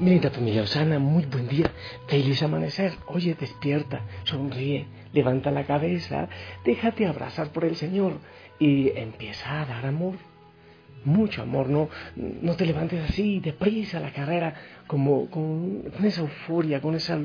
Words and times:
Familia 0.00 0.62
Osana, 0.62 0.98
muy 0.98 1.26
buen 1.26 1.46
día, 1.46 1.70
feliz 2.06 2.42
amanecer. 2.42 2.94
Oye, 3.08 3.36
despierta, 3.38 4.00
sonríe, 4.24 4.86
levanta 5.12 5.50
la 5.50 5.66
cabeza, 5.66 6.26
déjate 6.64 7.06
abrazar 7.06 7.52
por 7.52 7.66
el 7.66 7.76
Señor 7.76 8.14
y 8.58 8.88
empieza 8.96 9.60
a 9.60 9.66
dar 9.66 9.84
amor. 9.84 10.14
Mucho 11.04 11.42
amor, 11.42 11.68
no, 11.68 11.90
no 12.16 12.56
te 12.56 12.64
levantes 12.64 13.10
así, 13.10 13.40
deprisa 13.40 14.00
la 14.00 14.14
carrera, 14.14 14.54
como 14.86 15.28
con, 15.28 15.82
con 15.94 16.06
esa 16.06 16.22
euforia, 16.22 16.80
con 16.80 16.94
esa 16.94 17.18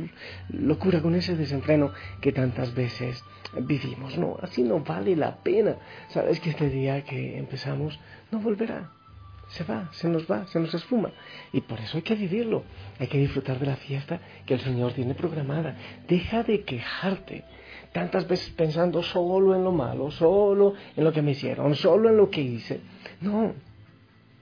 locura, 0.50 1.02
con 1.02 1.16
ese 1.16 1.38
desenfreno 1.38 1.94
que 2.20 2.34
tantas 2.34 2.76
veces 2.76 3.24
vivimos. 3.58 4.18
No, 4.18 4.38
así 4.42 4.64
no 4.64 4.82
vale 4.82 5.16
la 5.16 5.38
pena. 5.38 5.78
Sabes 6.10 6.42
que 6.42 6.50
este 6.50 6.70
día 6.70 7.06
que 7.06 7.38
empezamos 7.38 7.98
no 8.32 8.40
volverá 8.40 8.92
se 9.48 9.64
va, 9.64 9.90
se 9.92 10.10
nos 10.10 10.30
va, 10.30 10.48
se 10.48 10.60
nos 10.60 10.74
esfuma. 10.74 11.12
Y 11.54 11.62
por 11.62 11.80
eso 11.80 11.98
hay 11.98 12.04
que 12.04 12.16
vivirlo, 12.16 12.64
hay 13.00 13.08
que 13.08 13.18
disfrutar 13.18 13.60
de 13.60 13.68
la 13.68 13.76
fiesta 13.76 14.20
que 14.46 14.56
el 14.56 14.60
Señor 14.60 14.94
tiene 14.94 15.14
programada. 15.14 15.76
Deja 16.08 16.44
de 16.44 16.64
quejarte 16.64 17.44
tantas 17.92 18.28
veces 18.28 18.50
pensando 18.52 19.02
solo 19.04 19.56
en 19.56 19.64
lo 19.64 19.72
malo, 19.72 20.12
solo 20.12 20.74
en 20.96 21.04
lo 21.04 21.14
que 21.14 21.22
me 21.22 21.32
hicieron, 21.32 21.76
solo 21.76 22.10
en 22.10 22.18
lo 22.18 22.30
que 22.30 22.42
hice. 22.42 22.82
No, 23.22 23.54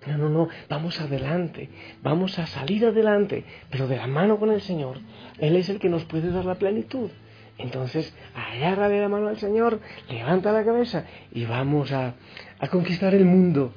no, 0.08 0.18
no, 0.18 0.30
no, 0.30 0.48
vamos 0.70 1.00
adelante, 1.00 1.70
vamos 2.02 2.40
a 2.40 2.46
salir 2.48 2.86
adelante, 2.86 3.46
pero 3.70 3.88
de 3.88 3.98
la 3.98 4.08
mano 4.08 4.40
con 4.40 4.52
el 4.52 4.62
Señor. 4.62 5.00
Él 5.38 5.56
es 5.56 5.70
el 5.70 5.80
que 5.80 5.90
nos 5.90 6.06
puede 6.06 6.32
dar 6.32 6.46
la 6.46 6.56
plenitud. 6.56 7.10
Entonces, 7.58 8.14
agárrale 8.34 9.00
la 9.00 9.10
mano 9.10 9.28
al 9.28 9.38
Señor, 9.38 9.80
levanta 10.10 10.52
la 10.52 10.66
cabeza 10.66 11.06
y 11.32 11.46
vamos 11.46 11.92
a, 11.92 12.16
a 12.60 12.68
conquistar 12.68 13.14
el 13.14 13.26
mundo 13.26 13.74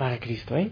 para 0.00 0.18
Cristo. 0.18 0.56
¿eh? 0.56 0.70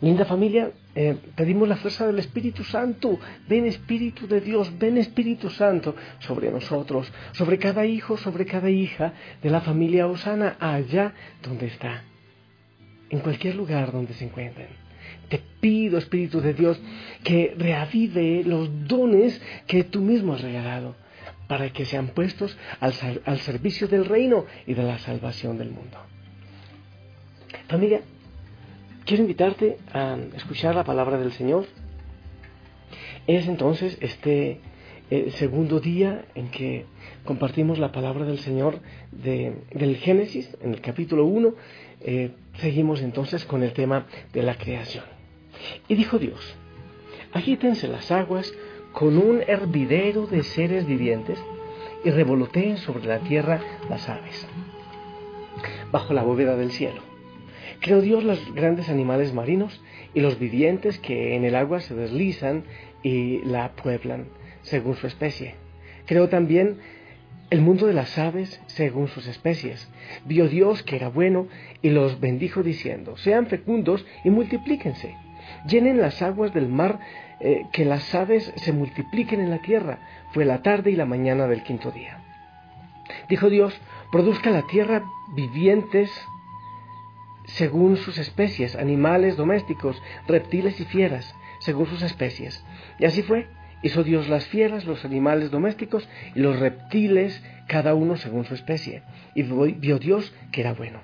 Linda 0.00 0.24
familia, 0.24 0.70
eh, 0.94 1.16
pedimos 1.34 1.68
la 1.68 1.74
fuerza 1.74 2.06
del 2.06 2.20
Espíritu 2.20 2.62
Santo. 2.62 3.18
Ven 3.48 3.66
Espíritu 3.66 4.28
de 4.28 4.40
Dios, 4.40 4.72
ven 4.78 4.98
Espíritu 4.98 5.50
Santo 5.50 5.96
sobre 6.20 6.52
nosotros, 6.52 7.12
sobre 7.32 7.58
cada 7.58 7.84
hijo, 7.84 8.16
sobre 8.16 8.46
cada 8.46 8.70
hija 8.70 9.14
de 9.42 9.50
la 9.50 9.62
familia 9.62 10.06
Osana, 10.06 10.56
allá 10.60 11.12
donde 11.42 11.66
está, 11.66 12.04
en 13.10 13.18
cualquier 13.18 13.56
lugar 13.56 13.90
donde 13.90 14.14
se 14.14 14.26
encuentren. 14.26 14.68
Te 15.28 15.42
pido, 15.60 15.98
Espíritu 15.98 16.40
de 16.40 16.54
Dios, 16.54 16.80
que 17.24 17.52
reavive 17.58 18.44
los 18.44 18.86
dones 18.86 19.42
que 19.66 19.82
tú 19.82 20.02
mismo 20.02 20.34
has 20.34 20.40
regalado 20.40 20.94
para 21.48 21.68
que 21.70 21.84
sean 21.84 22.08
puestos 22.08 22.56
al, 22.78 22.94
al 23.24 23.40
servicio 23.40 23.88
del 23.88 24.04
reino 24.04 24.46
y 24.68 24.74
de 24.74 24.84
la 24.84 25.00
salvación 25.00 25.58
del 25.58 25.72
mundo. 25.72 26.11
Familia, 27.68 28.02
quiero 29.04 29.22
invitarte 29.22 29.78
a 29.92 30.16
escuchar 30.36 30.74
la 30.74 30.84
palabra 30.84 31.18
del 31.18 31.32
Señor. 31.32 31.66
Es 33.26 33.46
entonces 33.46 33.96
este 34.00 34.60
eh, 35.10 35.30
segundo 35.32 35.80
día 35.80 36.24
en 36.34 36.50
que 36.50 36.86
compartimos 37.24 37.78
la 37.78 37.92
palabra 37.92 38.24
del 38.24 38.38
Señor 38.38 38.80
del 39.10 39.96
Génesis, 39.96 40.56
en 40.62 40.74
el 40.74 40.80
capítulo 40.80 41.24
1. 41.26 41.54
Eh, 42.00 42.30
seguimos 42.54 43.00
entonces 43.00 43.44
con 43.44 43.62
el 43.62 43.72
tema 43.72 44.06
de 44.32 44.42
la 44.42 44.56
creación. 44.56 45.04
Y 45.88 45.94
dijo 45.94 46.18
Dios, 46.18 46.56
agítense 47.32 47.88
las 47.88 48.10
aguas 48.10 48.52
con 48.92 49.16
un 49.16 49.42
hervidero 49.46 50.26
de 50.26 50.42
seres 50.42 50.86
vivientes 50.86 51.42
y 52.04 52.10
revoloteen 52.10 52.78
sobre 52.78 53.06
la 53.06 53.20
tierra 53.20 53.60
las 53.88 54.08
aves, 54.08 54.46
bajo 55.90 56.12
la 56.12 56.22
bóveda 56.22 56.56
del 56.56 56.72
cielo 56.72 57.11
Creó 57.82 58.00
Dios 58.00 58.22
los 58.22 58.54
grandes 58.54 58.88
animales 58.88 59.34
marinos 59.34 59.82
y 60.14 60.20
los 60.20 60.38
vivientes 60.38 61.00
que 61.00 61.34
en 61.34 61.44
el 61.44 61.56
agua 61.56 61.80
se 61.80 61.96
deslizan 61.96 62.62
y 63.02 63.38
la 63.44 63.72
pueblan 63.72 64.26
según 64.62 64.94
su 64.94 65.08
especie. 65.08 65.56
Creó 66.06 66.28
también 66.28 66.78
el 67.50 67.60
mundo 67.60 67.88
de 67.88 67.92
las 67.92 68.16
aves 68.18 68.62
según 68.68 69.08
sus 69.08 69.26
especies. 69.26 69.90
Vio 70.24 70.48
Dios 70.48 70.84
que 70.84 70.94
era 70.94 71.08
bueno 71.08 71.48
y 71.82 71.90
los 71.90 72.20
bendijo 72.20 72.62
diciendo, 72.62 73.16
sean 73.16 73.48
fecundos 73.48 74.06
y 74.22 74.30
multiplíquense. 74.30 75.16
Llenen 75.66 76.00
las 76.00 76.22
aguas 76.22 76.54
del 76.54 76.68
mar, 76.68 77.00
eh, 77.40 77.64
que 77.72 77.84
las 77.84 78.14
aves 78.14 78.52
se 78.56 78.72
multipliquen 78.72 79.40
en 79.40 79.50
la 79.50 79.60
tierra. 79.60 79.98
Fue 80.30 80.44
la 80.44 80.62
tarde 80.62 80.92
y 80.92 80.96
la 80.96 81.04
mañana 81.04 81.48
del 81.48 81.64
quinto 81.64 81.90
día. 81.90 82.22
Dijo 83.28 83.50
Dios, 83.50 83.76
produzca 84.12 84.50
la 84.50 84.62
tierra 84.68 85.02
vivientes 85.34 86.10
según 87.46 87.96
sus 87.96 88.18
especies, 88.18 88.76
animales 88.76 89.36
domésticos, 89.36 90.00
reptiles 90.26 90.80
y 90.80 90.84
fieras, 90.84 91.34
según 91.60 91.86
sus 91.86 92.02
especies. 92.02 92.64
Y 92.98 93.04
así 93.04 93.22
fue. 93.22 93.46
Hizo 93.84 94.04
Dios 94.04 94.28
las 94.28 94.46
fieras, 94.46 94.84
los 94.84 95.04
animales 95.04 95.50
domésticos 95.50 96.08
y 96.36 96.40
los 96.40 96.60
reptiles, 96.60 97.42
cada 97.66 97.94
uno 97.94 98.16
según 98.16 98.44
su 98.44 98.54
especie. 98.54 99.02
Y 99.34 99.42
vio 99.42 99.98
Dios 99.98 100.32
que 100.52 100.60
era 100.60 100.72
bueno. 100.72 101.00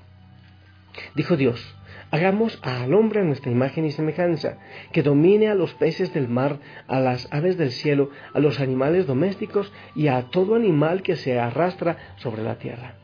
Dijo 1.17 1.37
Dios, 1.37 1.75
hagamos 2.13 2.59
al 2.63 2.95
hombre 2.95 3.21
a 3.21 3.25
nuestra 3.25 3.51
imagen 3.51 3.85
y 3.85 3.91
semejanza, 3.91 4.59
que 4.93 5.03
domine 5.03 5.49
a 5.49 5.55
los 5.55 5.75
peces 5.75 6.15
del 6.15 6.29
mar, 6.29 6.59
a 6.87 7.01
las 7.01 7.29
aves 7.33 7.59
del 7.59 7.73
cielo, 7.73 8.11
a 8.33 8.39
los 8.39 8.61
animales 8.61 9.07
domésticos 9.07 9.73
y 9.97 10.07
a 10.07 10.31
todo 10.31 10.55
animal 10.55 11.03
que 11.03 11.17
se 11.17 11.39
arrastra 11.39 11.97
sobre 12.17 12.43
la 12.43 12.59
tierra. 12.59 12.95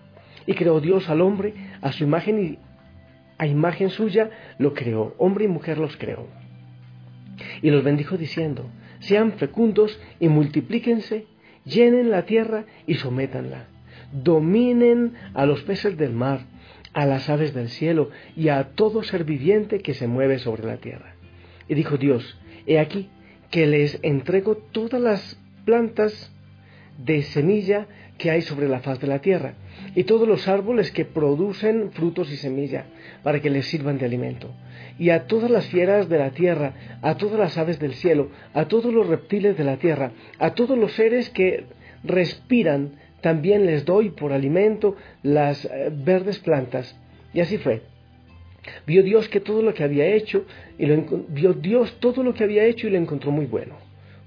Y 0.47 0.55
creó 0.55 0.81
Dios 0.81 1.09
al 1.09 1.21
hombre 1.21 1.55
a 1.81 1.91
su 1.91 2.05
imagen 2.05 2.39
y 2.45 2.59
a 3.39 3.47
imagen 3.47 3.91
suya 3.91 4.31
lo 4.59 4.75
creó, 4.75 5.15
hombre 5.19 5.45
y 5.45 5.49
mujer 5.49 5.79
los 5.79 5.97
creó. 5.97 6.27
Y 7.63 7.71
los 7.71 7.83
bendijo 7.83 8.17
diciendo, 8.17 8.71
sean 9.01 9.33
fecundos 9.33 10.01
y 10.21 10.29
multiplíquense, 10.29 11.27
llenen 11.65 12.11
la 12.11 12.23
tierra 12.27 12.65
y 12.87 12.95
sométanla, 12.95 13.67
dominen 14.13 15.15
a 15.35 15.47
los 15.47 15.63
peces 15.63 15.97
del 15.97 16.13
mar, 16.13 16.41
a 16.93 17.07
las 17.07 17.29
aves 17.29 17.53
del 17.55 17.69
cielo 17.69 18.11
y 18.37 18.49
a 18.49 18.71
todo 18.75 19.03
ser 19.03 19.25
viviente 19.25 19.81
que 19.81 19.95
se 19.95 20.07
mueve 20.07 20.39
sobre 20.39 20.65
la 20.65 20.77
tierra. 20.77 21.17
Y 21.69 21.75
dijo 21.75 21.97
Dios, 21.97 22.39
he 22.67 22.79
aquí 22.79 23.11
que 23.51 23.67
les 23.67 23.99
entrego 24.03 24.57
todas 24.57 25.01
las 25.01 25.41
plantas 25.65 26.33
de 26.99 27.23
semilla 27.23 27.89
que 28.19 28.31
hay 28.31 28.43
sobre 28.43 28.69
la 28.69 28.81
faz 28.81 29.01
de 29.01 29.07
la 29.07 29.21
tierra, 29.21 29.55
y 29.95 30.05
todos 30.05 30.29
los 30.29 30.47
árboles 30.47 30.93
que 30.93 31.05
producen 31.05 31.91
frutos 31.93 32.31
y 32.31 32.37
semilla, 32.37 32.87
para 33.23 33.41
que 33.41 33.51
les 33.51 33.67
sirvan 33.67 33.99
de 33.99 34.07
alimento. 34.07 34.51
Y 34.99 35.11
a 35.11 35.27
todas 35.27 35.51
las 35.51 35.67
fieras 35.67 36.09
de 36.09 36.19
la 36.19 36.31
tierra, 36.31 36.75
a 37.03 37.17
todas 37.17 37.39
las 37.39 37.59
aves 37.59 37.81
del 37.81 37.95
cielo, 37.95 38.31
a 38.53 38.67
todos 38.67 38.93
los 38.93 39.09
reptiles 39.09 39.57
de 39.57 39.65
la 39.65 39.77
tierra, 39.77 40.13
a 40.39 40.55
todos 40.55 40.79
los 40.79 40.93
seres 40.93 41.31
que 41.31 41.65
respiran, 42.05 42.93
también 43.21 43.67
les 43.67 43.85
doy 43.85 44.11
por 44.11 44.33
alimento 44.33 44.97
las 45.23 45.65
eh, 45.65 45.91
verdes 45.93 46.39
plantas. 46.39 46.97
Y 47.33 47.41
así 47.41 47.59
fue. 47.59 47.83
Vio 48.87 49.03
Dios 49.03 49.29
que 49.29 49.41
todo 49.41 49.63
lo 49.63 49.75
que 49.75 49.83
había 49.83 50.07
hecho, 50.07 50.45
y 50.79 50.87
lo, 50.87 51.25
vio 51.29 51.53
Dios 51.55 51.97
todo 52.01 52.23
lo 52.23 52.35
que 52.35 52.45
había 52.45 52.65
hecho 52.65 52.87
y 52.87 52.91
lo 52.91 52.99
encontró 52.99 53.33
muy 53.33 53.47
bueno. 53.47 53.75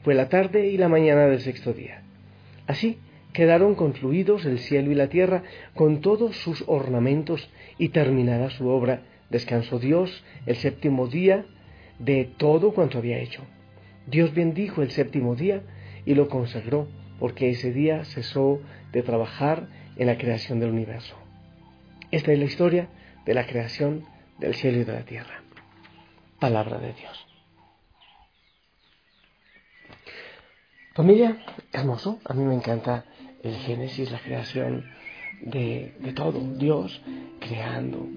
Fue 0.03 0.13
la 0.13 0.29
tarde 0.29 0.67
y 0.67 0.77
la 0.77 0.89
mañana 0.89 1.27
del 1.27 1.39
sexto 1.39 1.73
día. 1.73 2.01
Así 2.67 2.97
quedaron 3.33 3.75
concluidos 3.75 4.45
el 4.45 4.59
cielo 4.59 4.91
y 4.91 4.95
la 4.95 5.09
tierra 5.09 5.43
con 5.75 6.01
todos 6.01 6.37
sus 6.37 6.63
ornamentos 6.67 7.49
y 7.77 7.89
terminada 7.89 8.49
su 8.49 8.67
obra, 8.67 9.01
descansó 9.29 9.79
Dios 9.79 10.23
el 10.45 10.55
séptimo 10.55 11.07
día 11.07 11.45
de 11.99 12.29
todo 12.37 12.73
cuanto 12.73 12.97
había 12.97 13.19
hecho. 13.19 13.43
Dios 14.07 14.33
bendijo 14.33 14.81
el 14.81 14.91
séptimo 14.91 15.35
día 15.35 15.61
y 16.05 16.15
lo 16.15 16.29
consagró, 16.29 16.87
porque 17.19 17.49
ese 17.49 17.73
día 17.73 18.05
cesó 18.05 18.61
de 18.91 19.03
trabajar 19.03 19.67
en 19.97 20.07
la 20.07 20.17
creación 20.17 20.59
del 20.59 20.69
universo. 20.69 21.15
Esta 22.11 22.31
es 22.31 22.39
la 22.39 22.45
historia 22.45 22.87
de 23.25 23.33
la 23.33 23.45
creación 23.45 24.05
del 24.39 24.55
cielo 24.55 24.79
y 24.79 24.83
de 24.85 24.93
la 24.93 25.03
tierra. 25.03 25.43
Palabra 26.39 26.77
de 26.77 26.93
Dios. 26.93 27.26
Familia, 30.97 31.37
hermoso, 31.73 32.19
a 32.25 32.33
mí 32.33 32.43
me 32.43 32.55
encanta 32.55 33.05
el 33.43 33.53
Génesis, 33.53 34.11
la 34.11 34.17
creación 34.17 34.83
de, 35.41 35.93
todo, 36.15 36.39
Dios 36.57 37.03
creando, 37.39 38.07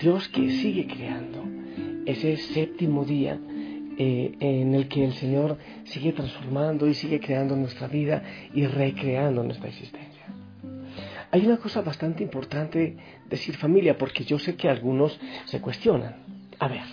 Dios 0.00 0.26
que 0.30 0.50
sigue 0.50 0.86
creando, 0.86 1.44
ese 2.06 2.38
séptimo 2.38 3.04
día 3.04 3.38
eh, 3.98 4.32
en 4.40 4.74
el 4.74 4.88
que 4.88 5.04
el 5.04 5.12
Señor 5.12 5.58
sigue 5.84 6.14
transformando 6.14 6.88
y 6.88 6.94
sigue 6.94 7.20
creando 7.20 7.54
nuestra 7.54 7.86
vida 7.86 8.22
y 8.54 8.64
recreando 8.64 9.44
nuestra 9.44 9.68
existencia. 9.68 10.24
Hay 11.30 11.44
una 11.44 11.58
cosa 11.58 11.82
bastante 11.82 12.22
importante 12.22 12.96
decir 13.28 13.56
familia, 13.58 13.98
porque 13.98 14.24
yo 14.24 14.38
sé 14.38 14.56
que 14.56 14.70
algunos 14.70 15.20
se 15.44 15.60
cuestionan. 15.60 16.16
A 16.60 16.66
ver, 16.66 16.84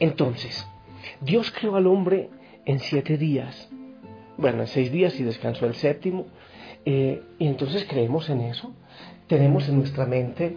entonces, 0.00 0.66
Dios 1.20 1.52
creó 1.52 1.76
al 1.76 1.86
hombre 1.86 2.30
en 2.64 2.80
siete 2.80 3.16
días 3.16 3.68
bueno, 4.38 4.62
en 4.62 4.66
seis 4.66 4.90
días 4.92 5.18
y 5.18 5.24
descansó 5.24 5.66
el 5.66 5.74
séptimo. 5.74 6.26
Eh, 6.84 7.22
y 7.38 7.46
entonces 7.46 7.84
creemos 7.88 8.28
en 8.30 8.42
eso. 8.42 8.72
Tenemos 9.26 9.68
en 9.68 9.78
nuestra 9.78 10.06
mente 10.06 10.56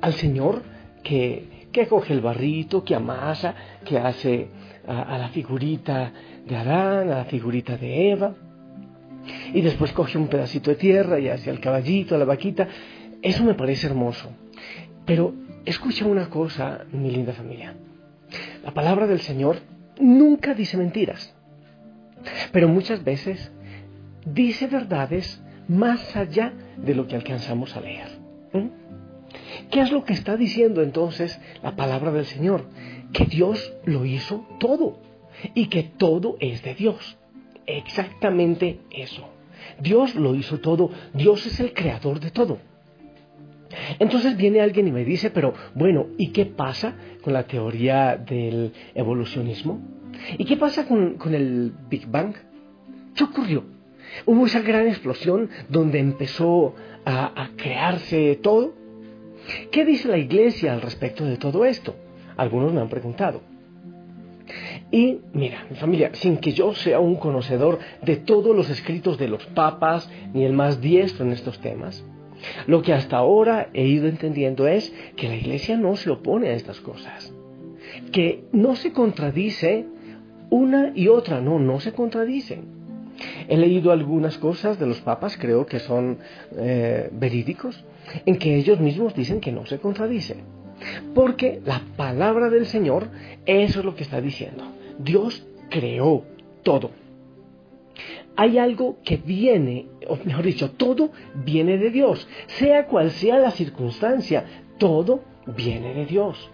al 0.00 0.12
Señor 0.14 0.62
que, 1.02 1.68
que 1.72 1.86
coge 1.86 2.12
el 2.12 2.20
barrito, 2.20 2.84
que 2.84 2.94
amasa, 2.94 3.54
que 3.84 3.98
hace 3.98 4.48
a, 4.86 5.18
la 5.18 5.28
figurita 5.28 6.12
de 6.46 6.56
Adán, 6.56 7.10
a 7.10 7.18
la 7.18 7.24
figurita 7.24 7.76
de 7.76 8.10
Eva. 8.10 8.34
Y 9.54 9.60
después 9.60 9.92
coge 9.92 10.18
un 10.18 10.28
pedacito 10.28 10.70
de 10.70 10.76
tierra 10.76 11.18
y 11.18 11.28
hace 11.28 11.50
al 11.50 11.60
caballito, 11.60 12.14
a 12.14 12.18
la 12.18 12.24
vaquita. 12.24 12.68
Eso 13.22 13.44
me 13.44 13.54
parece 13.54 13.86
hermoso. 13.86 14.30
Pero 15.06 15.34
escucha 15.64 16.04
una 16.04 16.28
cosa, 16.28 16.84
mi 16.92 17.10
linda 17.10 17.32
familia. 17.32 17.74
La 18.64 18.72
palabra 18.72 19.06
del 19.06 19.20
Señor 19.20 19.58
nunca 19.98 20.54
dice 20.54 20.76
mentiras. 20.76 21.34
Pero 22.52 22.68
muchas 22.68 23.02
veces 23.04 23.52
dice 24.24 24.66
verdades 24.66 25.42
más 25.68 26.16
allá 26.16 26.52
de 26.76 26.94
lo 26.94 27.06
que 27.06 27.16
alcanzamos 27.16 27.76
a 27.76 27.80
leer. 27.80 28.22
¿Qué 29.70 29.80
es 29.80 29.90
lo 29.90 30.04
que 30.04 30.12
está 30.12 30.36
diciendo 30.36 30.82
entonces 30.82 31.40
la 31.62 31.76
palabra 31.76 32.12
del 32.12 32.26
Señor? 32.26 32.66
Que 33.12 33.24
Dios 33.24 33.72
lo 33.84 34.04
hizo 34.04 34.46
todo 34.58 34.98
y 35.54 35.66
que 35.66 35.82
todo 35.82 36.36
es 36.40 36.62
de 36.62 36.74
Dios. 36.74 37.16
Exactamente 37.66 38.80
eso. 38.90 39.28
Dios 39.80 40.14
lo 40.14 40.34
hizo 40.34 40.60
todo. 40.60 40.90
Dios 41.14 41.46
es 41.46 41.60
el 41.60 41.72
creador 41.72 42.20
de 42.20 42.30
todo. 42.30 42.58
Entonces 43.98 44.36
viene 44.36 44.60
alguien 44.60 44.88
y 44.88 44.92
me 44.92 45.04
dice, 45.04 45.30
pero 45.30 45.54
bueno, 45.74 46.08
¿y 46.18 46.28
qué 46.28 46.44
pasa 46.44 46.94
con 47.22 47.32
la 47.32 47.44
teoría 47.44 48.16
del 48.16 48.72
evolucionismo? 48.94 49.80
¿Y 50.38 50.44
qué 50.44 50.56
pasa 50.56 50.86
con, 50.86 51.16
el 51.34 51.72
Big 51.88 52.06
Bang? 52.06 52.34
¿Qué 53.14 53.24
ocurrió? 53.24 53.64
Hubo 54.26 54.46
esa 54.46 54.60
gran 54.60 54.88
explosión 54.88 55.50
donde 55.68 55.98
empezó 55.98 56.74
a, 57.04 57.42
a 57.42 57.50
crearse 57.56 58.38
todo. 58.42 58.74
¿Qué 59.70 59.84
dice 59.84 60.08
la 60.08 60.18
iglesia 60.18 60.72
al 60.72 60.82
respecto 60.82 61.24
de 61.24 61.36
todo 61.36 61.64
esto? 61.64 61.96
Algunos 62.36 62.72
me 62.72 62.80
han 62.80 62.88
preguntado. 62.88 63.42
Y 64.90 65.20
mira, 65.32 65.66
mi 65.70 65.76
familia, 65.76 66.10
sin 66.12 66.36
que 66.36 66.52
yo 66.52 66.74
sea 66.74 67.00
un 67.00 67.16
conocedor 67.16 67.78
de 68.02 68.16
todos 68.16 68.54
los 68.54 68.68
escritos 68.68 69.18
de 69.18 69.28
los 69.28 69.44
papas, 69.46 70.10
ni 70.34 70.44
el 70.44 70.52
más 70.52 70.80
diestro 70.80 71.24
en 71.24 71.32
estos 71.32 71.60
temas, 71.60 72.04
lo 72.66 72.82
que 72.82 72.92
hasta 72.92 73.16
ahora 73.16 73.70
he 73.72 73.86
ido 73.86 74.08
entendiendo 74.08 74.66
es 74.66 74.92
que 75.16 75.28
la 75.28 75.36
iglesia 75.36 75.76
no 75.76 75.96
se 75.96 76.10
opone 76.10 76.48
a 76.48 76.54
estas 76.54 76.80
cosas, 76.80 77.32
que 78.12 78.44
no 78.52 78.76
se 78.76 78.92
contradice 78.92 79.86
una 80.52 80.92
y 80.94 81.08
otra, 81.08 81.40
no, 81.40 81.58
no 81.58 81.80
se 81.80 81.92
contradicen. 81.92 82.66
He 83.48 83.56
leído 83.56 83.90
algunas 83.90 84.36
cosas 84.36 84.78
de 84.78 84.86
los 84.86 85.00
papas, 85.00 85.38
creo 85.38 85.64
que 85.64 85.78
son 85.78 86.18
eh, 86.56 87.08
verídicos, 87.10 87.82
en 88.26 88.36
que 88.36 88.56
ellos 88.56 88.78
mismos 88.78 89.14
dicen 89.14 89.40
que 89.40 89.50
no 89.50 89.64
se 89.64 89.78
contradicen. 89.78 90.42
Porque 91.14 91.62
la 91.64 91.80
palabra 91.96 92.50
del 92.50 92.66
Señor, 92.66 93.08
eso 93.46 93.80
es 93.80 93.84
lo 93.84 93.94
que 93.94 94.02
está 94.02 94.20
diciendo. 94.20 94.64
Dios 94.98 95.46
creó 95.70 96.24
todo. 96.62 96.90
Hay 98.36 98.58
algo 98.58 98.98
que 99.04 99.16
viene, 99.16 99.86
o 100.06 100.18
mejor 100.22 100.44
dicho, 100.44 100.70
todo 100.72 101.12
viene 101.46 101.78
de 101.78 101.88
Dios. 101.88 102.28
Sea 102.58 102.86
cual 102.86 103.10
sea 103.10 103.38
la 103.38 103.52
circunstancia, 103.52 104.44
todo 104.76 105.22
viene 105.46 105.94
de 105.94 106.04
Dios. 106.04 106.50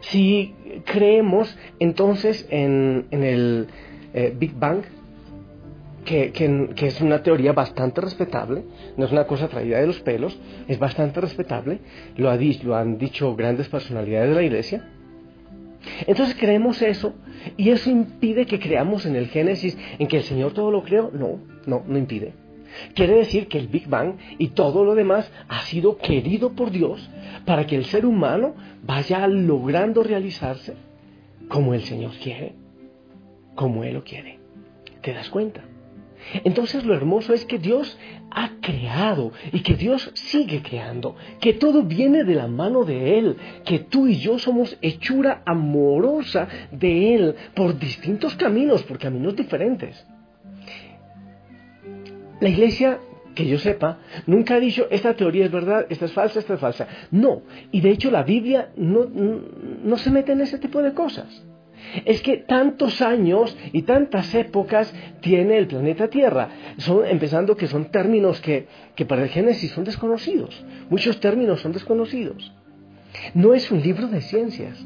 Si 0.00 0.54
creemos 0.84 1.56
entonces 1.78 2.46
en, 2.50 3.06
el 3.10 3.66
eh, 4.14 4.34
Big 4.36 4.54
Bang, 4.54 4.82
que, 6.04 6.32
es 6.76 7.00
una 7.00 7.22
teoría 7.22 7.52
bastante 7.52 8.00
respetable, 8.00 8.62
no 8.96 9.04
es 9.04 9.12
una 9.12 9.26
cosa 9.26 9.48
traída 9.48 9.80
de 9.80 9.86
los 9.86 10.00
pelos, 10.00 10.38
es 10.68 10.78
bastante 10.78 11.20
respetable, 11.20 11.80
lo, 12.16 12.30
ha 12.30 12.36
lo 12.36 12.76
han 12.76 12.98
dicho 12.98 13.34
grandes 13.34 13.68
personalidades 13.68 14.30
de 14.30 14.34
la 14.34 14.42
iglesia. 14.42 14.88
Entonces 16.06 16.36
creemos 16.38 16.82
eso 16.82 17.14
y 17.56 17.70
eso 17.70 17.90
impide 17.90 18.46
que 18.46 18.58
creamos 18.58 19.06
en 19.06 19.16
el 19.16 19.28
Génesis 19.28 19.76
en 19.98 20.08
que 20.08 20.18
el 20.18 20.22
Señor 20.24 20.52
todo 20.52 20.70
lo 20.70 20.82
creó. 20.82 21.10
No, 21.12 21.40
no, 21.66 21.82
no 21.86 21.98
impide. 21.98 22.45
Quiere 22.94 23.14
decir 23.14 23.48
que 23.48 23.58
el 23.58 23.68
Big 23.68 23.88
Bang 23.88 24.14
y 24.38 24.48
todo 24.48 24.84
lo 24.84 24.94
demás 24.94 25.30
ha 25.48 25.62
sido 25.62 25.98
querido 25.98 26.52
por 26.52 26.70
Dios 26.70 27.08
para 27.44 27.66
que 27.66 27.76
el 27.76 27.84
ser 27.84 28.06
humano 28.06 28.54
vaya 28.82 29.26
logrando 29.26 30.02
realizarse 30.02 30.74
como 31.48 31.74
el 31.74 31.82
Señor 31.82 32.12
quiere, 32.22 32.54
como 33.54 33.84
Él 33.84 33.94
lo 33.94 34.04
quiere. 34.04 34.38
¿Te 35.02 35.12
das 35.12 35.30
cuenta? 35.30 35.62
Entonces 36.44 36.84
lo 36.84 36.94
hermoso 36.94 37.32
es 37.32 37.44
que 37.44 37.58
Dios 37.58 37.96
ha 38.30 38.50
creado 38.60 39.32
y 39.52 39.60
que 39.60 39.74
Dios 39.74 40.10
sigue 40.14 40.62
creando, 40.62 41.14
que 41.40 41.52
todo 41.52 41.82
viene 41.82 42.24
de 42.24 42.34
la 42.34 42.48
mano 42.48 42.84
de 42.84 43.18
Él, 43.18 43.36
que 43.64 43.78
tú 43.78 44.08
y 44.08 44.18
yo 44.18 44.38
somos 44.38 44.76
hechura 44.82 45.42
amorosa 45.46 46.48
de 46.72 47.14
Él 47.14 47.34
por 47.54 47.78
distintos 47.78 48.34
caminos, 48.34 48.82
por 48.82 48.98
caminos 48.98 49.36
diferentes. 49.36 50.04
La 52.40 52.48
iglesia, 52.48 52.98
que 53.34 53.46
yo 53.46 53.58
sepa, 53.58 53.98
nunca 54.26 54.54
ha 54.54 54.60
dicho 54.60 54.86
esta 54.90 55.14
teoría 55.14 55.46
es 55.46 55.52
verdad, 55.52 55.86
esta 55.88 56.04
es 56.06 56.12
falsa, 56.12 56.38
esta 56.38 56.54
es 56.54 56.60
falsa. 56.60 56.88
No, 57.10 57.42
y 57.72 57.80
de 57.80 57.90
hecho 57.90 58.10
la 58.10 58.22
Biblia 58.22 58.70
no, 58.76 59.06
no, 59.06 59.96
se 59.98 60.10
mete 60.10 60.32
en 60.32 60.40
ese 60.40 60.58
tipo 60.58 60.82
de 60.82 60.92
cosas. 60.92 61.44
Es 62.04 62.20
que 62.22 62.38
tantos 62.38 63.00
años 63.00 63.56
y 63.72 63.82
tantas 63.82 64.34
épocas 64.34 64.92
tiene 65.20 65.58
el 65.58 65.66
planeta 65.66 66.08
Tierra, 66.08 66.48
son, 66.78 67.06
empezando 67.06 67.56
que 67.56 67.68
son 67.68 67.90
términos 67.90 68.40
que, 68.40 68.66
que 68.94 69.04
para 69.04 69.22
el 69.22 69.28
Génesis 69.28 69.70
son 69.70 69.84
desconocidos, 69.84 70.64
muchos 70.90 71.20
términos 71.20 71.60
son 71.60 71.72
desconocidos. 71.72 72.52
No 73.34 73.54
es 73.54 73.70
un 73.70 73.82
libro 73.82 74.08
de 74.08 74.20
ciencias. 74.20 74.84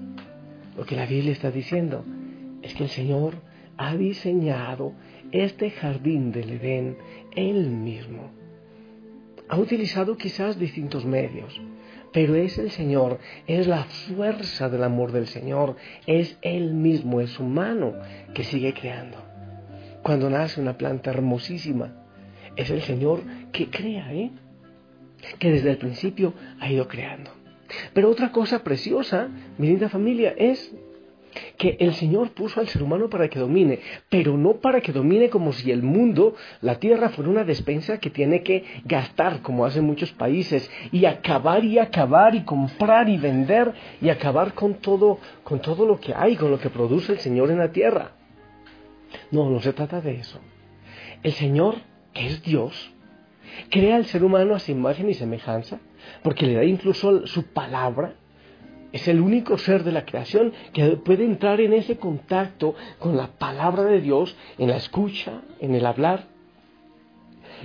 Lo 0.76 0.84
que 0.84 0.96
la 0.96 1.06
Biblia 1.06 1.32
está 1.32 1.50
diciendo 1.50 2.04
es 2.62 2.74
que 2.74 2.84
el 2.84 2.90
Señor 2.90 3.34
ha 3.76 3.96
diseñado 3.96 4.92
este 5.32 5.70
jardín 5.70 6.32
del 6.32 6.50
Edén 6.50 6.96
él 7.34 7.70
mismo. 7.70 8.30
Ha 9.48 9.58
utilizado 9.58 10.16
quizás 10.16 10.58
distintos 10.58 11.04
medios, 11.04 11.60
pero 12.12 12.34
es 12.34 12.58
el 12.58 12.70
Señor, 12.70 13.18
es 13.46 13.66
la 13.66 13.84
fuerza 13.84 14.68
del 14.68 14.84
amor 14.84 15.12
del 15.12 15.26
Señor, 15.26 15.76
es 16.06 16.38
Él 16.42 16.74
mismo, 16.74 17.20
es 17.20 17.30
su 17.30 17.44
mano 17.44 17.94
que 18.34 18.44
sigue 18.44 18.74
creando. 18.74 19.18
Cuando 20.02 20.30
nace 20.30 20.60
una 20.60 20.78
planta 20.78 21.10
hermosísima, 21.10 22.04
es 22.56 22.70
el 22.70 22.82
Señor 22.82 23.22
que 23.52 23.70
crea, 23.70 24.12
¿eh? 24.12 24.30
que 25.38 25.50
desde 25.50 25.70
el 25.70 25.78
principio 25.78 26.34
ha 26.58 26.70
ido 26.70 26.88
creando. 26.88 27.30
Pero 27.92 28.10
otra 28.10 28.32
cosa 28.32 28.64
preciosa, 28.64 29.28
mi 29.58 29.68
linda 29.68 29.88
familia, 29.88 30.34
es 30.36 30.74
que 31.56 31.76
el 31.80 31.94
Señor 31.94 32.30
puso 32.32 32.60
al 32.60 32.68
ser 32.68 32.82
humano 32.82 33.08
para 33.08 33.28
que 33.28 33.38
domine, 33.38 33.80
pero 34.08 34.36
no 34.36 34.54
para 34.54 34.80
que 34.80 34.92
domine 34.92 35.30
como 35.30 35.52
si 35.52 35.70
el 35.70 35.82
mundo, 35.82 36.34
la 36.60 36.76
tierra, 36.76 37.10
fuera 37.10 37.30
una 37.30 37.44
despensa 37.44 37.98
que 37.98 38.10
tiene 38.10 38.42
que 38.42 38.64
gastar, 38.84 39.42
como 39.42 39.64
hacen 39.64 39.84
muchos 39.84 40.12
países, 40.12 40.70
y 40.92 41.04
acabar 41.04 41.64
y 41.64 41.78
acabar 41.78 42.34
y 42.34 42.44
comprar 42.44 43.08
y 43.08 43.16
vender 43.16 43.72
y 44.00 44.08
acabar 44.08 44.54
con 44.54 44.74
todo, 44.74 45.18
con 45.44 45.60
todo 45.60 45.86
lo 45.86 46.00
que 46.00 46.14
hay, 46.14 46.36
con 46.36 46.50
lo 46.50 46.58
que 46.58 46.70
produce 46.70 47.12
el 47.12 47.18
Señor 47.18 47.50
en 47.50 47.58
la 47.58 47.72
tierra. 47.72 48.12
No, 49.30 49.48
no 49.50 49.60
se 49.60 49.72
trata 49.72 50.00
de 50.00 50.16
eso. 50.16 50.38
El 51.22 51.32
Señor, 51.32 51.76
que 52.12 52.26
es 52.26 52.42
Dios, 52.42 52.92
crea 53.70 53.96
al 53.96 54.06
ser 54.06 54.24
humano 54.24 54.54
a 54.54 54.58
su 54.58 54.70
imagen 54.70 55.08
y 55.10 55.14
semejanza, 55.14 55.80
porque 56.22 56.46
le 56.46 56.54
da 56.54 56.64
incluso 56.64 57.26
su 57.26 57.44
palabra, 57.52 58.14
es 58.92 59.06
el 59.08 59.20
único 59.20 59.58
ser 59.58 59.84
de 59.84 59.92
la 59.92 60.04
creación 60.04 60.52
que 60.72 60.96
puede 60.96 61.24
entrar 61.24 61.60
en 61.60 61.72
ese 61.72 61.96
contacto 61.96 62.74
con 62.98 63.16
la 63.16 63.28
palabra 63.28 63.84
de 63.84 64.00
Dios, 64.00 64.36
en 64.58 64.68
la 64.68 64.76
escucha, 64.76 65.42
en 65.60 65.74
el 65.74 65.86
hablar. 65.86 66.28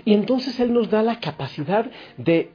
Y 0.03 0.13
entonces 0.13 0.59
Él 0.59 0.73
nos 0.73 0.89
da 0.89 1.01
la 1.01 1.19
capacidad 1.19 1.89
de 2.17 2.51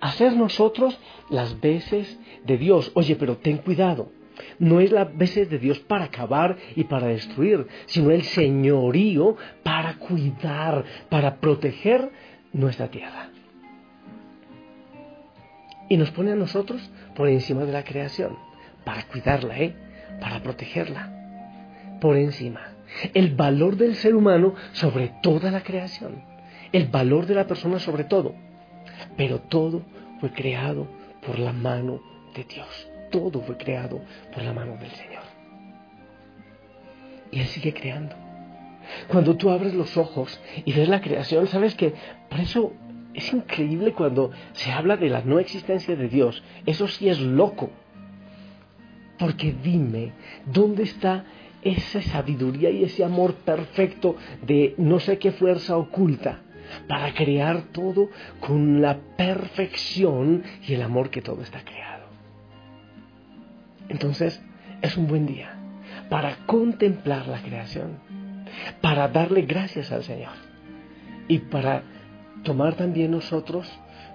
hacer 0.00 0.36
nosotros 0.36 0.98
las 1.30 1.60
veces 1.60 2.18
de 2.44 2.58
Dios. 2.58 2.92
Oye, 2.94 3.16
pero 3.16 3.36
ten 3.38 3.58
cuidado. 3.58 4.10
no 4.58 4.80
es 4.80 4.90
la 4.90 5.04
veces 5.04 5.48
de 5.48 5.58
Dios 5.58 5.78
para 5.78 6.06
acabar 6.06 6.56
y 6.74 6.84
para 6.84 7.06
destruir, 7.06 7.68
sino 7.86 8.10
el 8.10 8.22
señorío 8.22 9.36
para 9.62 9.94
cuidar, 9.98 10.84
para 11.08 11.36
proteger 11.36 12.10
nuestra 12.52 12.88
tierra. 12.88 13.33
Y 15.94 15.96
nos 15.96 16.10
pone 16.10 16.32
a 16.32 16.36
nosotros 16.36 16.90
por 17.14 17.28
encima 17.28 17.64
de 17.64 17.72
la 17.72 17.84
creación, 17.84 18.36
para 18.84 19.06
cuidarla, 19.06 19.58
¿eh? 19.60 19.76
para 20.20 20.42
protegerla, 20.42 21.98
por 22.00 22.16
encima. 22.16 22.60
El 23.14 23.34
valor 23.34 23.76
del 23.76 23.94
ser 23.94 24.16
humano 24.16 24.54
sobre 24.72 25.12
toda 25.22 25.52
la 25.52 25.62
creación, 25.62 26.24
el 26.72 26.88
valor 26.88 27.26
de 27.26 27.36
la 27.36 27.46
persona 27.46 27.78
sobre 27.78 28.02
todo, 28.02 28.34
pero 29.16 29.40
todo 29.40 29.82
fue 30.18 30.32
creado 30.32 30.88
por 31.24 31.38
la 31.38 31.52
mano 31.52 32.00
de 32.34 32.42
Dios 32.42 32.88
todo 33.14 33.40
fue 33.42 33.56
creado 33.56 34.00
por 34.32 34.42
la 34.42 34.52
mano 34.52 34.76
del 34.76 34.90
Señor. 34.90 35.22
Y 37.30 37.38
Él 37.38 37.46
sigue 37.46 37.72
creando. 37.72 38.16
Cuando 39.06 39.36
tú 39.36 39.50
abres 39.50 39.72
los 39.72 39.96
ojos 39.96 40.40
y 40.64 40.72
ves 40.72 40.88
la 40.88 41.00
creación, 41.00 41.46
sabes 41.46 41.76
que 41.76 41.94
por 42.28 42.40
eso 42.40 42.72
es 43.14 43.32
increíble 43.32 43.92
cuando 43.92 44.32
se 44.52 44.72
habla 44.72 44.96
de 44.96 45.08
la 45.08 45.22
no 45.22 45.38
existencia 45.38 45.94
de 45.96 46.08
Dios. 46.08 46.42
Eso 46.66 46.88
sí 46.88 47.08
es 47.08 47.20
loco. 47.20 47.70
Porque 49.18 49.54
dime, 49.62 50.12
¿dónde 50.44 50.82
está 50.82 51.24
esa 51.62 52.02
sabiduría 52.02 52.70
y 52.70 52.84
ese 52.84 53.04
amor 53.04 53.34
perfecto 53.36 54.16
de 54.42 54.74
no 54.76 54.98
sé 54.98 55.18
qué 55.18 55.30
fuerza 55.32 55.76
oculta 55.76 56.40
para 56.88 57.14
crear 57.14 57.62
todo 57.72 58.10
con 58.40 58.82
la 58.82 58.98
perfección 59.16 60.42
y 60.66 60.74
el 60.74 60.82
amor 60.82 61.10
que 61.10 61.22
todo 61.22 61.42
está 61.42 61.64
creado? 61.64 62.06
Entonces, 63.88 64.42
es 64.82 64.96
un 64.96 65.06
buen 65.06 65.26
día 65.26 65.56
para 66.10 66.38
contemplar 66.46 67.28
la 67.28 67.40
creación, 67.40 67.98
para 68.80 69.06
darle 69.08 69.42
gracias 69.42 69.92
al 69.92 70.02
Señor 70.02 70.32
y 71.28 71.38
para 71.38 71.82
tomar 72.44 72.74
también 72.74 73.10
nosotros 73.10 73.68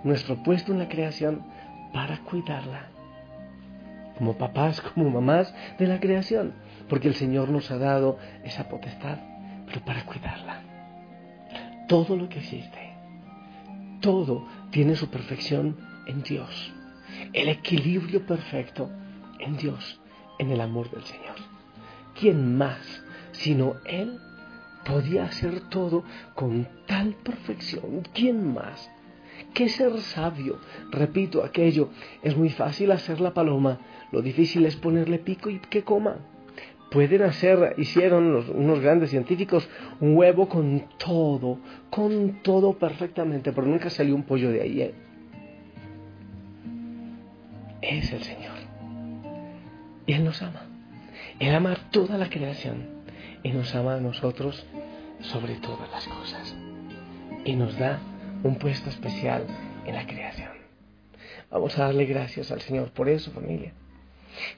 nuestro 0.04 0.42
puesto 0.44 0.72
en 0.72 0.80
la 0.80 0.88
creación 0.88 1.44
para 1.94 2.20
cuidarla. 2.20 2.88
Como 4.18 4.38
papás, 4.38 4.82
como 4.94 5.10
mamás 5.10 5.54
de 5.78 5.88
la 5.88 6.00
creación, 6.00 6.54
porque 6.88 7.08
el 7.08 7.16
Señor 7.16 7.50
nos 7.50 7.70
ha 7.72 7.78
dado 7.78 8.18
esa 8.44 8.70
potestad, 8.70 9.18
pero 9.66 9.82
para 9.84 10.06
cuidarla. 10.06 10.62
Todo 11.88 12.16
lo 12.16 12.30
que 12.30 12.40
existe, 12.40 12.94
todo 14.00 14.46
tiene 14.72 14.96
su 14.96 15.10
perfección 15.10 15.78
en 16.08 16.22
Dios. 16.24 16.74
El 17.34 17.50
equilibrio 17.50 18.26
perfecto 18.26 18.90
en 19.40 19.58
Dios, 19.58 20.00
en 20.38 20.52
el 20.52 20.62
amor 20.62 20.90
del 20.92 21.04
Señor. 21.04 21.36
¿Quién 22.20 22.58
más 22.58 23.04
sino 23.32 23.76
Él 23.86 24.20
podía 24.90 25.26
hacer 25.26 25.62
todo 25.70 26.04
con 26.34 26.68
tal 26.88 27.14
perfección? 27.24 28.04
¿Quién 28.14 28.54
más? 28.54 28.90
¿Qué 29.54 29.70
ser 29.70 29.98
sabio? 30.00 30.60
Repito 30.92 31.44
aquello, 31.44 31.90
es 32.24 32.36
muy 32.36 32.50
fácil 32.50 32.92
hacer 32.92 33.22
la 33.22 33.34
paloma, 33.34 33.80
lo 34.12 34.22
difícil 34.22 34.66
es 34.66 34.76
ponerle 34.76 35.20
pico 35.20 35.50
y 35.50 35.60
que 35.60 35.84
coma. 35.84 36.18
Pueden 36.92 37.22
hacer, 37.22 37.76
hicieron 37.78 38.36
unos 38.56 38.80
grandes 38.80 39.12
científicos, 39.12 39.70
un 40.00 40.18
huevo 40.18 40.50
con 40.50 40.86
todo, 40.98 41.60
con 41.92 42.42
todo 42.42 42.74
perfectamente, 42.74 43.52
pero 43.52 43.68
nunca 43.68 43.92
salió 43.92 44.16
un 44.16 44.24
pollo 44.24 44.50
de 44.50 44.62
ahí. 44.62 44.82
¿eh? 44.82 44.94
Es 47.82 48.12
el 48.12 48.24
Señor. 48.24 48.56
Y 50.08 50.14
Él 50.14 50.24
nos 50.24 50.42
ama. 50.42 50.64
Él 51.40 51.54
ama 51.54 51.78
toda 51.92 52.18
la 52.18 52.28
creación 52.28 52.99
y 53.44 53.52
nos 53.52 53.74
ama 53.76 53.96
a 53.96 54.00
nosotros 54.00 54.66
sobre 55.22 55.56
todas 55.56 55.90
las 55.92 56.08
cosas. 56.08 56.56
Y 57.46 57.56
nos 57.56 57.78
da 57.78 58.00
un 58.44 58.56
puesto 58.58 58.90
especial 58.90 59.46
en 59.86 59.96
la 59.96 60.06
creación. 60.06 60.52
Vamos 61.50 61.78
a 61.78 61.86
darle 61.86 62.06
gracias 62.06 62.52
al 62.52 62.62
Señor 62.62 62.92
por 62.92 63.10
eso, 63.10 63.32
familia. 63.32 63.74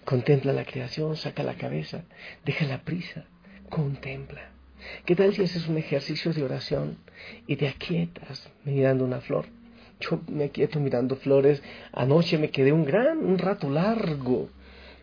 Contempla 0.03 0.53
la 0.53 0.65
creación, 0.65 1.15
saca 1.15 1.43
la 1.43 1.55
cabeza, 1.55 2.03
deja 2.45 2.65
la 2.65 2.81
prisa, 2.81 3.25
contempla. 3.69 4.49
¿Qué 5.05 5.15
tal 5.15 5.33
si 5.33 5.43
haces 5.43 5.67
un 5.67 5.77
ejercicio 5.77 6.33
de 6.33 6.43
oración 6.43 6.97
y 7.47 7.55
te 7.55 7.67
aquietas 7.67 8.49
mirando 8.65 9.05
una 9.05 9.21
flor? 9.21 9.45
Yo 9.99 10.19
me 10.27 10.45
aquieto 10.45 10.79
mirando 10.79 11.15
flores. 11.15 11.61
Anoche 11.93 12.37
me 12.37 12.49
quedé 12.49 12.71
un 12.71 12.85
gran, 12.85 13.19
un 13.19 13.37
rato 13.37 13.69
largo 13.69 14.49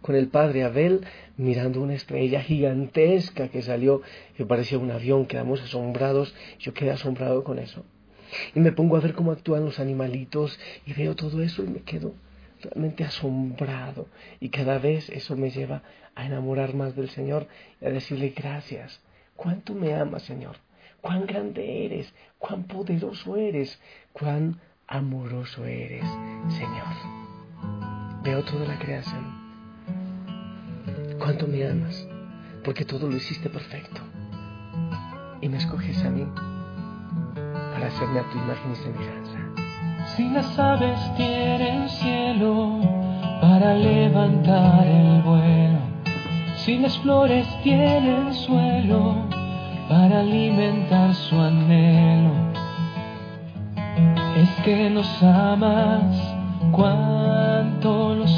con 0.09 0.17
el 0.17 0.29
padre 0.29 0.65
Abel 0.65 1.07
mirando 1.37 1.83
una 1.83 1.93
estrella 1.93 2.41
gigantesca 2.41 3.49
que 3.49 3.61
salió, 3.61 4.01
que 4.39 4.47
parecía 4.47 4.79
un 4.79 4.91
avión, 4.91 5.27
quedamos 5.27 5.61
asombrados, 5.61 6.35
yo 6.59 6.73
quedé 6.73 6.93
asombrado 6.93 7.45
con 7.45 7.59
eso. 7.59 7.85
Y 8.55 8.61
me 8.61 8.73
pongo 8.73 8.97
a 8.97 9.01
ver 9.01 9.13
cómo 9.13 9.33
actúan 9.33 9.67
los 9.67 9.79
animalitos 9.79 10.59
y 10.87 10.95
veo 10.95 11.15
todo 11.15 11.43
eso 11.43 11.63
y 11.63 11.67
me 11.67 11.81
quedo 11.81 12.15
realmente 12.63 13.05
asombrado. 13.05 14.07
Y 14.41 14.49
cada 14.49 14.79
vez 14.79 15.11
eso 15.11 15.37
me 15.37 15.51
lleva 15.51 15.83
a 16.15 16.25
enamorar 16.25 16.73
más 16.73 16.97
del 16.97 17.11
Señor 17.11 17.47
y 17.79 17.85
a 17.85 17.91
decirle 17.91 18.33
gracias. 18.35 19.03
¿Cuánto 19.37 19.75
me 19.75 19.93
amas, 19.93 20.23
Señor? 20.23 20.57
¿Cuán 21.03 21.27
grande 21.27 21.85
eres? 21.85 22.15
¿Cuán 22.39 22.63
poderoso 22.63 23.37
eres? 23.37 23.79
¿Cuán 24.15 24.59
amoroso 24.87 25.67
eres, 25.67 26.07
Señor? 26.49 28.23
Veo 28.25 28.43
toda 28.43 28.65
la 28.65 28.79
creación 28.79 29.48
cuánto 31.19 31.47
me 31.47 31.69
amas, 31.69 32.07
porque 32.65 32.85
todo 32.85 33.09
lo 33.09 33.17
hiciste 33.17 33.49
perfecto. 33.49 34.01
Y 35.41 35.49
me 35.49 35.59
escoges 35.59 36.03
a 36.05 36.11
mí 36.11 36.27
para 37.73 37.87
hacerme 37.87 38.21
a 38.21 38.31
tu 38.31 38.39
imagen 38.39 38.73
y 38.73 38.77
semejanza. 38.77 39.39
Si 40.17 40.29
las 40.31 40.59
aves 40.59 40.99
tienen 41.17 41.89
cielo 41.89 42.81
para 43.41 43.75
levantar 43.75 44.87
el 44.87 45.23
vuelo, 45.23 45.79
si 46.57 46.79
las 46.79 46.99
flores 46.99 47.47
tienen 47.63 48.35
suelo 48.35 49.17
para 49.89 50.21
alimentar 50.21 51.15
su 51.15 51.41
anhelo, 51.41 52.33
es 54.37 54.51
que 54.65 54.91
los 54.91 55.23
amas, 55.23 56.17
cuánto 56.73 58.15
los 58.15 58.38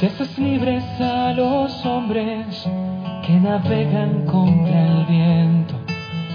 Si 0.00 0.06
haces 0.06 0.38
libres 0.38 0.82
a 0.98 1.34
los 1.34 1.84
hombres 1.84 2.66
que 3.26 3.34
navegan 3.34 4.24
contra 4.24 4.86
el 4.86 5.04
viento, 5.04 5.74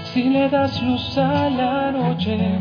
si 0.04 0.30
le 0.30 0.48
das 0.48 0.80
luz 0.82 1.18
a 1.18 1.50
la 1.50 1.90
noche, 1.90 2.60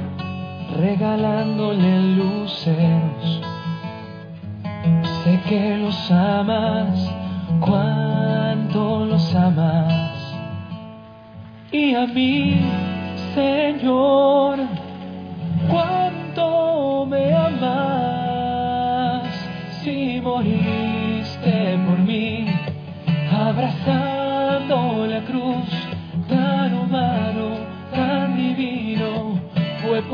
regalándole 0.76 2.16
luceros, 2.16 3.42
sé 5.24 5.40
que 5.48 5.78
los 5.78 6.12
amas, 6.12 7.14
cuánto 7.60 9.06
los 9.06 9.36
amas. 9.36 10.12
Y 11.72 11.94
a 11.94 12.08
mí, 12.08 12.62
Señor, 13.36 14.58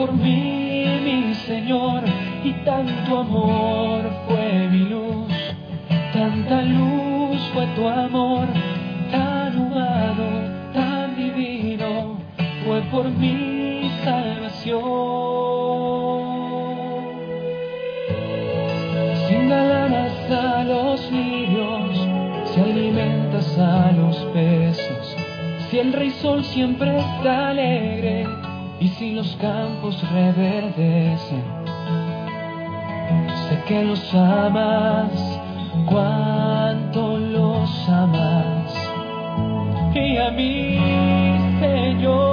por 0.02 0.14
mí 0.14 0.84
mi 1.06 1.36
Señor, 1.46 2.04
y 2.44 2.54
tanto 2.66 3.20
amor 3.20 4.02
fue 4.28 4.68
mi 4.72 4.90
luz, 4.90 5.32
tanta 6.12 6.64
luz 6.64 7.40
fue 7.54 7.68
tu 7.76 7.88
amor, 7.88 8.48
tan 9.12 9.56
humano, 9.60 10.28
tan 10.74 11.16
divino, 11.16 12.18
fue 12.66 12.82
por 12.92 13.10
mi 13.12 13.92
salvación. 14.04 15.12
a 20.32 20.64
los 20.64 21.12
niños, 21.12 22.08
si 22.46 22.62
alimentas 22.62 23.58
a 23.60 23.92
los 23.92 24.16
peces, 24.34 25.16
si 25.70 25.78
el 25.78 25.92
rey 25.94 26.10
sol 26.22 26.44
siempre 26.44 26.98
está 26.98 27.50
alegre 27.50 28.41
los 29.22 29.36
campos 29.36 30.02
reverdecen, 30.12 31.44
sé 33.48 33.64
que 33.68 33.84
los 33.84 34.16
amas, 34.16 35.12
cuánto 35.86 37.20
los 37.20 37.70
amas, 37.88 38.74
y 39.94 40.18
a 40.18 40.32
mí, 40.32 40.80
Señor, 41.60 42.31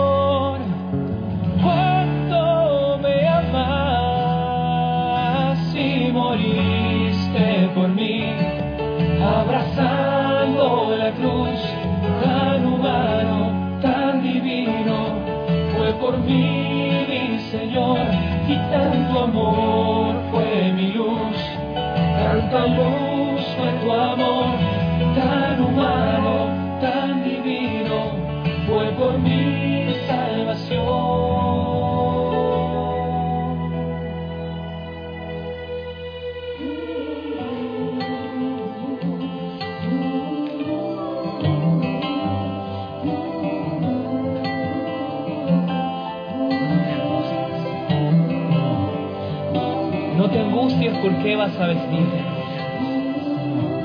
por 51.02 51.14
qué 51.22 51.36
vas 51.36 51.56
a 51.58 51.66
vestirte. 51.66 52.22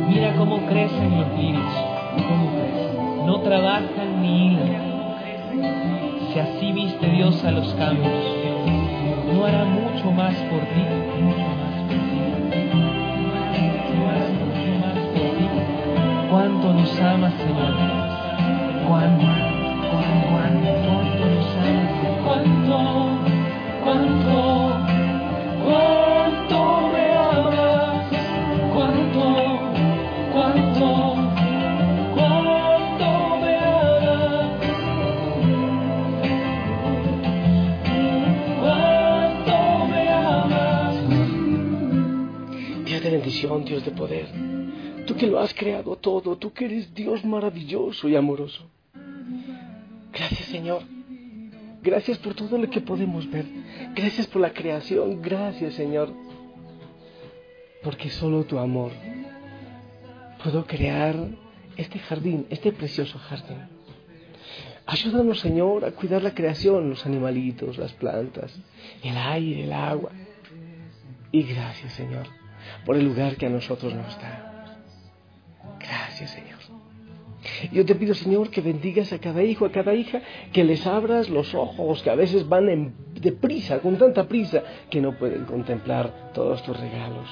Mira 0.08 0.34
cómo 0.38 0.66
crecen 0.68 1.20
los 1.20 1.38
lirios. 1.38 1.74
Cómo 2.28 2.52
crecen. 2.52 3.26
No 3.26 3.40
trabajan 3.42 4.22
ni 4.22 4.48
hilan. 4.48 4.84
Si 6.32 6.40
así 6.40 6.72
viste 6.72 7.08
Dios 7.08 7.44
a 7.44 7.52
los 7.52 7.74
campos, 7.76 8.12
no 9.34 9.46
hará 9.46 9.66
mucho 9.66 10.12
más 10.12 10.36
por 10.36 10.60
ti. 10.60 10.84
Cuánto 16.30 16.74
nos 16.74 17.00
ama, 17.00 17.32
Señor. 17.32 18.03
De 43.86 43.92
poder. 43.92 44.28
Tú 45.06 45.16
que 45.16 45.28
lo 45.28 45.40
has 45.40 45.54
creado 45.54 45.96
todo, 45.98 46.38
tú 46.38 46.54
que 46.54 46.66
eres 46.66 46.94
Dios 46.94 47.26
maravilloso 47.26 48.08
y 48.08 48.16
amoroso. 48.16 48.70
Gracias 50.12 50.48
Señor. 50.48 50.84
Gracias 51.82 52.18
por 52.20 52.34
todo 52.34 52.58
lo 52.58 52.70
que 52.70 52.80
podemos 52.80 53.30
ver. 53.30 53.46
Gracias 53.96 54.28
por 54.28 54.42
la 54.42 54.54
creación. 54.54 55.22
Gracias 55.22 55.74
Señor. 55.74 56.14
Porque 57.84 58.10
solo 58.10 58.46
tu 58.46 58.58
amor 58.58 58.92
puedo 60.42 60.66
crear 60.66 61.16
este 61.76 62.00
jardín, 62.00 62.46
este 62.50 62.72
precioso 62.72 63.18
jardín. 63.20 63.68
Ayúdanos 64.86 65.40
Señor 65.40 65.84
a 65.84 65.92
cuidar 65.92 66.24
la 66.24 66.34
creación, 66.34 66.90
los 66.90 67.06
animalitos, 67.06 67.78
las 67.78 67.94
plantas, 67.94 68.54
el 69.02 69.18
aire, 69.18 69.66
el 69.66 69.74
agua. 69.74 70.12
Y 71.32 71.44
gracias 71.44 71.94
Señor 71.94 72.43
por 72.86 72.96
el 72.96 73.06
lugar 73.06 73.36
que 73.36 73.46
a 73.46 73.50
nosotros 73.50 73.94
nos 73.94 74.20
da. 74.20 74.76
Gracias, 75.80 76.32
Señor. 76.32 76.54
Yo 77.72 77.86
te 77.86 77.96
pido, 77.96 78.14
Señor, 78.14 78.50
que 78.50 78.62
bendigas 78.62 79.12
a 79.12 79.20
cada 79.20 79.44
hijo, 79.44 79.66
a 79.66 79.72
cada 79.72 79.94
hija, 79.94 80.22
que 80.52 80.64
les 80.64 80.86
abras 80.88 81.30
los 81.30 81.54
ojos, 81.54 82.02
que 82.02 82.10
a 82.10 82.16
veces 82.16 82.48
van 82.48 82.70
en, 82.70 82.94
deprisa, 83.20 83.80
con 83.80 83.98
tanta 83.98 84.28
prisa, 84.28 84.64
que 84.90 85.02
no 85.02 85.18
pueden 85.18 85.46
contemplar 85.46 86.32
todos 86.34 86.64
tus 86.64 86.80
regalos. 86.80 87.28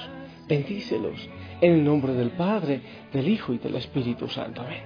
Bendícelos 0.48 1.30
en 1.62 1.74
el 1.74 1.84
nombre 1.84 2.13
del 2.13 2.32
Padre, 2.32 2.82
del 3.13 3.28
Hijo 3.30 3.54
y 3.54 3.58
del 3.58 3.76
Espíritu 3.76 4.28
Santo. 4.28 4.62
Amén. 4.62 4.84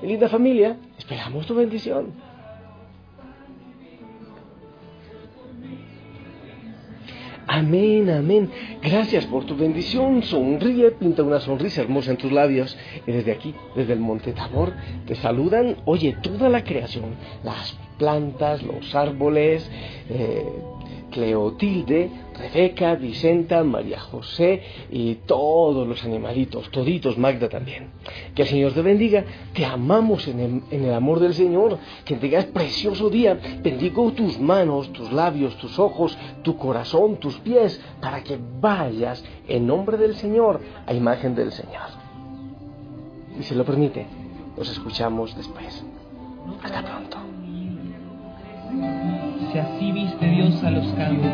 Mi 0.00 0.08
linda 0.08 0.28
familia, 0.28 0.76
esperamos 0.98 1.46
tu 1.46 1.54
bendición. 1.54 2.12
Amén, 7.54 8.08
amén. 8.08 8.50
Gracias 8.80 9.26
por 9.26 9.44
tu 9.44 9.54
bendición. 9.54 10.22
Sonríe, 10.22 10.90
pinta 10.92 11.22
una 11.22 11.38
sonrisa 11.38 11.82
hermosa 11.82 12.10
en 12.10 12.16
tus 12.16 12.32
labios. 12.32 12.74
Y 13.06 13.12
desde 13.12 13.30
aquí, 13.30 13.54
desde 13.76 13.92
el 13.92 14.00
Monte 14.00 14.32
Tabor, 14.32 14.72
te 15.06 15.14
saludan, 15.16 15.76
oye, 15.84 16.16
toda 16.22 16.48
la 16.48 16.64
creación, 16.64 17.14
las 17.44 17.76
plantas, 17.98 18.62
los 18.62 18.94
árboles, 18.94 19.70
eh, 20.08 20.46
Cleotilde, 21.12 22.10
Rebeca, 22.36 22.96
Vicenta, 22.96 23.62
María 23.62 24.00
José 24.00 24.62
y 24.90 25.14
todos 25.26 25.86
los 25.86 26.02
animalitos, 26.04 26.70
toditos, 26.70 27.16
Magda 27.16 27.48
también. 27.48 27.90
Que 28.34 28.42
el 28.42 28.48
Señor 28.48 28.72
te 28.72 28.82
bendiga, 28.82 29.24
te 29.52 29.64
amamos 29.64 30.26
en 30.26 30.40
el, 30.40 30.62
en 30.70 30.84
el 30.84 30.92
amor 30.92 31.20
del 31.20 31.34
Señor, 31.34 31.78
que 32.04 32.16
tengas 32.16 32.46
precioso 32.46 33.10
día, 33.10 33.38
bendigo 33.62 34.10
tus 34.12 34.40
manos, 34.40 34.92
tus 34.92 35.12
labios, 35.12 35.56
tus 35.58 35.78
ojos, 35.78 36.18
tu 36.42 36.56
corazón, 36.56 37.18
tus 37.18 37.38
pies, 37.38 37.80
para 38.00 38.24
que 38.24 38.38
vayas 38.60 39.24
en 39.46 39.66
nombre 39.66 39.96
del 39.96 40.16
Señor 40.16 40.60
a 40.86 40.92
imagen 40.92 41.34
del 41.34 41.52
Señor. 41.52 42.02
Y 43.38 43.42
si 43.44 43.54
lo 43.54 43.64
permite, 43.64 44.06
nos 44.56 44.68
escuchamos 44.68 45.36
después. 45.36 45.84
Hasta 46.62 46.82
pronto. 46.82 47.18
Si 49.52 49.58
así 49.58 49.91
Dios 50.32 50.64
a 50.64 50.70
los 50.70 50.86
campos, 50.94 51.30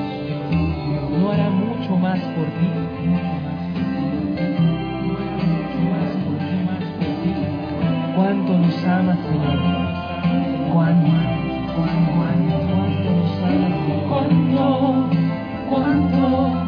no 1.20 1.30
hará 1.30 1.48
mucho 1.50 1.96
más 1.96 2.18
por 2.18 2.46
ti. 2.46 2.68
Cuánto 8.16 8.58
nos 8.58 8.84
ama, 8.84 9.16
Señor. 9.22 10.72
Cuánto, 10.72 11.11
cuánto, 11.76 12.12
cuánto 12.66 13.11
nos 13.14 13.38
ama, 13.44 13.68
Señor. 13.87 14.08
Cuánto, 14.08 15.11
cuánto. 15.70 16.67